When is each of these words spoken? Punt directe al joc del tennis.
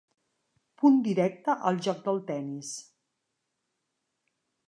Punt 0.83 0.95
directe 1.07 1.55
al 1.71 1.77
joc 1.89 2.01
del 2.09 2.23
tennis. 2.31 2.71